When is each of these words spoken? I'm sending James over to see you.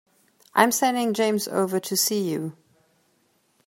I'm 0.55 0.71
sending 0.71 1.13
James 1.13 1.47
over 1.47 1.79
to 1.79 1.95
see 1.95 2.27
you. 2.31 2.57